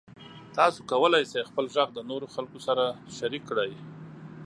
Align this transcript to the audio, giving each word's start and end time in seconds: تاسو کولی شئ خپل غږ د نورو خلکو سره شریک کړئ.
تاسو 0.57 0.79
کولی 0.91 1.23
شئ 1.31 1.41
خپل 1.49 1.65
غږ 1.75 1.89
د 1.93 1.99
نورو 2.09 2.27
خلکو 2.35 2.57
سره 2.67 2.83
شریک 3.17 3.43
کړئ. 3.49 3.71